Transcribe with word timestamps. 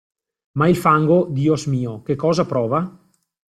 Ma 0.53 0.67
il 0.67 0.75
fango, 0.75 1.27
Dios 1.29 1.67
mio, 1.67 2.01
che 2.01 2.15
cosa 2.15 2.47
prova? 2.47 2.97